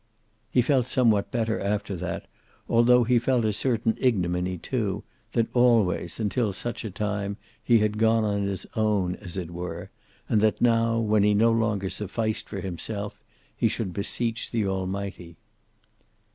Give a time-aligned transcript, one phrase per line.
[0.49, 2.25] He felt somewhat better after that,
[2.67, 7.99] altho he felt a certain ignominy, too, that always, until such a time, he had
[7.99, 9.91] gone on his own, as it were,
[10.27, 13.21] and that now, when he no longer sufficed for himself,
[13.55, 15.37] he should beseech the Almighty.